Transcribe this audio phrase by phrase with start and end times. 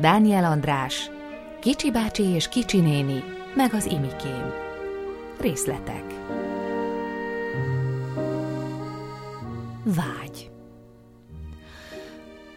[0.00, 1.10] Dániel András,
[1.60, 3.24] Kicsi bácsi és Kicsi néni,
[3.54, 4.52] meg az imikém.
[5.40, 6.04] Részletek
[9.84, 10.50] Vágy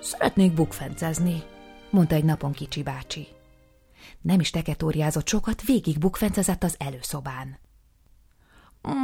[0.00, 1.42] Szeretnék bukfencezni,
[1.90, 3.28] mondta egy napon Kicsi bácsi.
[4.20, 7.58] Nem is teketóriázott sokat, végig bukfencezett az előszobán.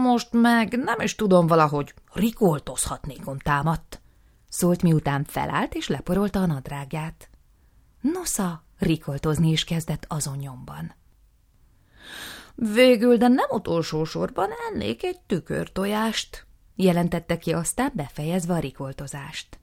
[0.02, 4.00] Most meg nem is tudom valahogy rikoltozhatnékon támadt,
[4.48, 7.30] szólt miután felállt és leporolta a nadrágját.
[8.02, 10.95] Nosza, rikoltozni is kezdett azon nyomban.
[12.55, 19.59] Végül, de nem utolsó sorban ennék egy tükörtojást, jelentette ki aztán befejezve a rikoltozást.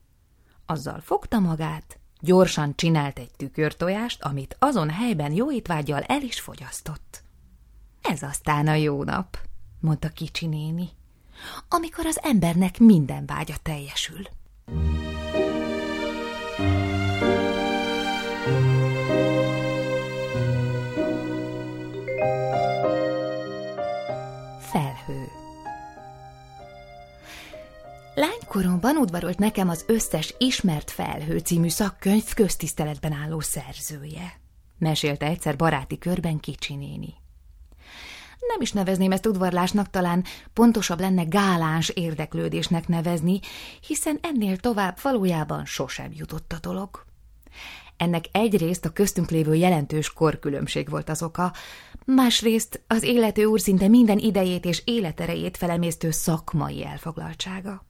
[0.65, 7.23] Azzal fogta magát, gyorsan csinált egy tükörtojást, amit azon helyben jó étvágyjal el is fogyasztott.
[8.01, 9.37] Ez aztán a jó nap,
[9.79, 10.89] mondta kicsi néni,
[11.69, 14.21] amikor az embernek minden vágya teljesül.
[28.15, 34.39] Lánykoromban udvarolt nekem az összes Ismert Felhő című szakkönyv köztiszteletben álló szerzője.
[34.77, 37.13] Mesélte egyszer baráti körben kicsi néni.
[38.47, 43.39] Nem is nevezném ezt udvarlásnak, talán pontosabb lenne gáláns érdeklődésnek nevezni,
[43.87, 47.05] hiszen ennél tovább valójában sosem jutott a dolog.
[47.97, 51.53] Ennek egyrészt a köztünk lévő jelentős korkülönbség volt az oka,
[52.05, 57.87] másrészt az élető úr szinte minden idejét és életerejét felemésztő szakmai elfoglaltsága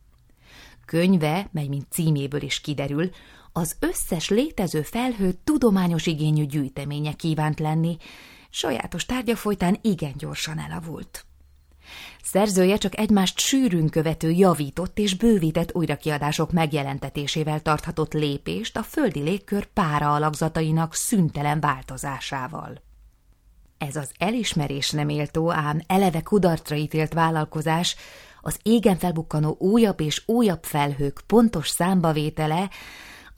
[0.89, 3.09] könyve, mely mint címéből is kiderül,
[3.51, 7.97] az összes létező felhő tudományos igényű gyűjteménye kívánt lenni,
[8.49, 11.25] sajátos tárgya folytán igen gyorsan elavult.
[12.23, 19.65] Szerzője csak egymást sűrűn követő javított és bővített újrakiadások megjelentetésével tarthatott lépést a földi légkör
[19.65, 22.81] pára alakzatainak szüntelen változásával.
[23.79, 27.95] Ez az elismerésre méltó, ám eleve kudarcra ítélt vállalkozás
[28.41, 32.69] az égen felbukkanó újabb és újabb felhők pontos számbavétele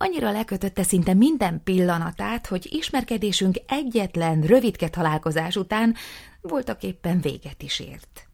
[0.01, 5.95] annyira lekötötte szinte minden pillanatát, hogy ismerkedésünk egyetlen, rövidke találkozás után
[6.41, 8.27] voltak éppen véget is ért.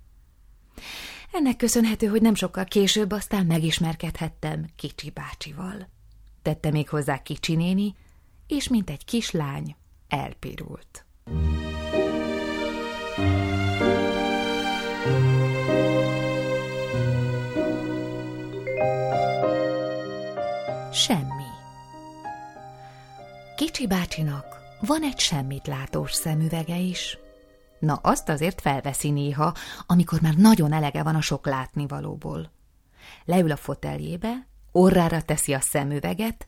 [1.31, 5.89] Ennek köszönhető, hogy nem sokkal később aztán megismerkedhettem Kicsi bácsival.
[6.41, 7.95] Tette még hozzá Kicsi néni,
[8.47, 9.75] és mint egy kislány
[10.07, 11.06] elpirult.
[21.07, 21.51] Semmi.
[23.56, 24.45] Kicsi bácsinak
[24.79, 27.18] van egy semmit látós szemüvege is.
[27.79, 29.53] Na, azt azért felveszi néha,
[29.85, 32.51] amikor már nagyon elege van a sok látnivalóból.
[33.25, 36.45] Leül a foteljébe, orrára teszi a szemüveget,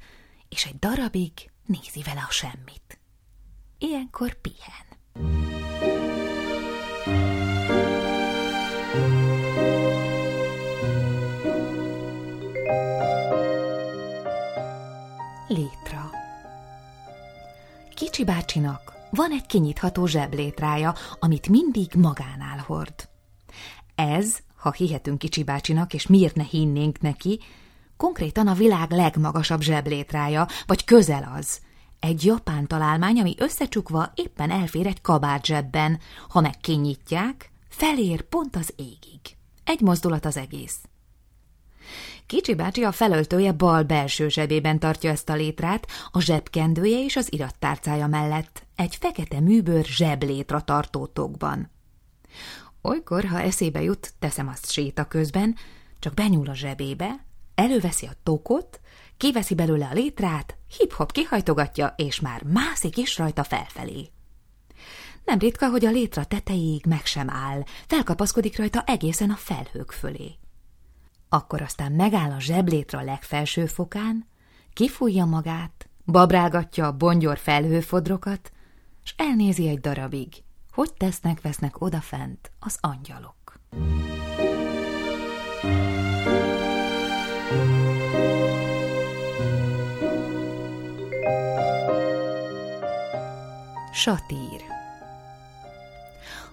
[0.50, 1.31] és egy darabig
[1.66, 3.00] nézi vele a semmit.
[3.78, 5.59] Ilyenkor pihen.
[18.19, 23.09] Kicsi bácsinak van egy kinyitható zseblétrája, amit mindig magánál hord.
[23.96, 27.40] Ez, ha hihetünk Kicsi bácsinak, és miért ne hinnénk neki,
[27.97, 31.59] konkrétan a világ legmagasabb zseblétrája, vagy közel az.
[32.00, 36.00] Egy japán találmány, ami összecsukva éppen elfér egy kabát zsebben.
[36.29, 39.38] Ha megkinyitják, felér pont az égig.
[39.63, 40.89] Egy mozdulat az egész.
[42.29, 47.34] Kicsi bácsi a felöltője bal belső zsebében tartja ezt a létrát, a zsebkendője és az
[47.34, 51.72] irattárcája mellett, egy fekete műbőr zseblétra tartótokban.
[52.81, 55.56] Olykor, ha eszébe jut, teszem azt séta közben,
[56.00, 57.25] csak benyúl a zsebébe,
[57.56, 58.79] előveszi a tokot,
[59.17, 64.09] kiveszi belőle a létrát, hip-hop kihajtogatja, és már mászik is rajta felfelé.
[65.25, 70.37] Nem ritka, hogy a létra tetejéig meg sem áll, felkapaszkodik rajta egészen a felhők fölé.
[71.29, 74.28] Akkor aztán megáll a zseblétra legfelső fokán,
[74.73, 78.52] kifújja magát, babrálgatja a bongyor felhőfodrokat,
[79.03, 83.37] s elnézi egy darabig, hogy tesznek-vesznek odafent az angyalok.
[93.93, 94.61] Satír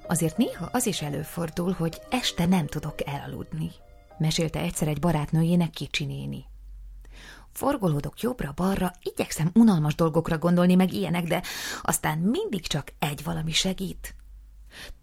[0.06, 3.70] Azért néha az is előfordul, hogy este nem tudok elaludni
[4.18, 6.44] mesélte egyszer egy barátnőjének kicsi néni.
[7.52, 11.42] Forgolódok jobbra-balra, igyekszem unalmas dolgokra gondolni meg ilyenek, de
[11.82, 14.14] aztán mindig csak egy valami segít.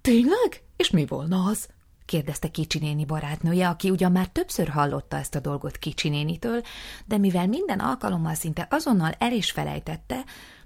[0.02, 0.64] Tényleg?
[0.76, 1.68] És mi volna az?
[2.06, 6.62] kérdezte kicsinéni barátnője, aki ugyan már többször hallotta ezt a dolgot kicsinénitől,
[7.06, 10.24] de mivel minden alkalommal szinte azonnal el is felejtette,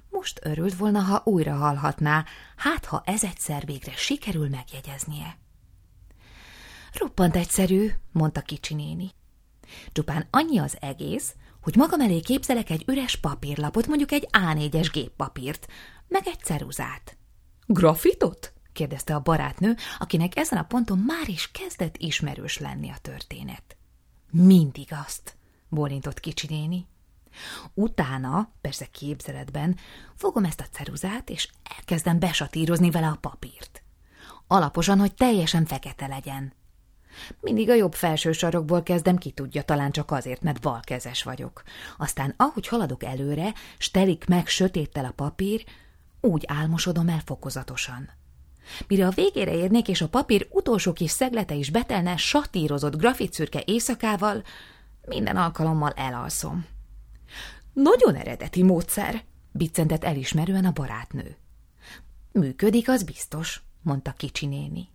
[0.09, 5.37] Most örült volna, ha újra hallhatná, hát ha ez egyszer végre sikerül megjegyeznie.
[6.97, 9.11] Roppant egyszerű, mondta kicsi néni.
[9.91, 15.67] Csupán annyi az egész, hogy magam elé képzelek egy üres papírlapot, mondjuk egy A4-es géppapírt,
[16.07, 17.17] meg egy ceruzát.
[17.65, 18.53] Grafitot?
[18.73, 23.77] kérdezte a barátnő, akinek ezen a ponton már is kezdett ismerős lenni a történet.
[24.31, 25.37] Mindig azt,
[25.69, 26.87] bólintott kicsi néni.
[27.73, 29.77] Utána, persze képzeletben,
[30.15, 33.83] fogom ezt a ceruzát, és elkezdem besatírozni vele a papírt.
[34.47, 36.53] Alaposan, hogy teljesen fekete legyen.
[37.39, 41.63] Mindig a jobb felső sarokból kezdem, ki tudja, talán csak azért, mert balkezes vagyok.
[41.97, 45.63] Aztán, ahogy haladok előre, stelik meg sötéttel a papír,
[46.21, 48.09] úgy álmosodom el fokozatosan.
[48.87, 54.43] Mire a végére érnék, és a papír utolsó kis szeglete is betelne satírozott grafitszürke éjszakával,
[55.05, 56.65] minden alkalommal elalszom.
[57.73, 61.37] Nagyon eredeti módszer, biccentett elismerően a barátnő.
[62.31, 64.89] Működik, az biztos, mondta kicsi néni.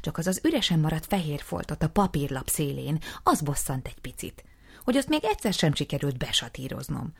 [0.00, 4.44] Csak az az üresen maradt fehér foltot a papírlap szélén, az bosszant egy picit,
[4.84, 7.12] hogy azt még egyszer sem sikerült besatíroznom.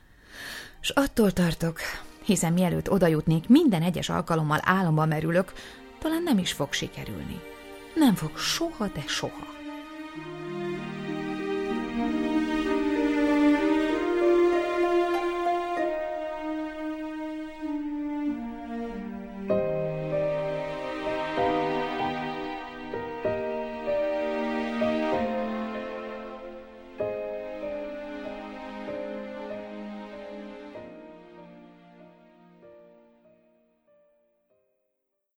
[0.81, 1.81] S attól tartok,
[2.25, 5.53] hiszen mielőtt odajutnék, minden egyes alkalommal álomba merülök,
[5.99, 7.41] talán nem is fog sikerülni.
[7.95, 9.47] Nem fog soha, de soha.